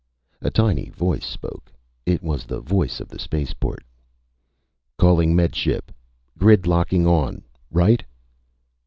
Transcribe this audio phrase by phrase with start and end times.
[0.41, 1.71] A tiny voice spoke.
[2.07, 3.83] It was the voice of the spaceport.
[4.99, 5.91] "_Calling Med Ship.
[6.39, 7.43] Grid locking on.
[7.69, 8.03] Right?